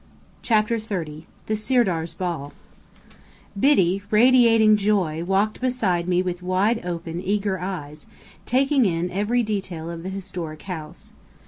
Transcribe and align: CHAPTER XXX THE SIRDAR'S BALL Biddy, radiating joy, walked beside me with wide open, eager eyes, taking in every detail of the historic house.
CHAPTER 0.41 0.77
XXX 0.77 1.25
THE 1.45 1.55
SIRDAR'S 1.55 2.15
BALL 2.15 2.53
Biddy, 3.59 4.01
radiating 4.09 4.75
joy, 4.75 5.23
walked 5.23 5.61
beside 5.61 6.07
me 6.07 6.23
with 6.23 6.41
wide 6.41 6.83
open, 6.83 7.21
eager 7.21 7.59
eyes, 7.59 8.07
taking 8.47 8.87
in 8.87 9.11
every 9.11 9.43
detail 9.43 9.91
of 9.91 10.01
the 10.01 10.09
historic 10.09 10.63
house. 10.63 11.13